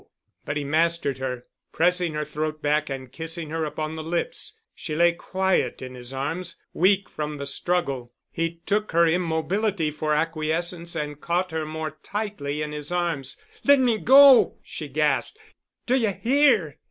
[0.45, 4.57] But he mastered her, pressing her throat back and kissing her upon the lips.
[4.73, 8.11] She lay quiet in his arms, weak from the struggle.
[8.31, 13.37] He took her immobility for acquiescence and caught her more tightly in his arms.
[13.63, 15.37] "Let me go," she gasped.
[15.85, 16.79] "Do you hear?"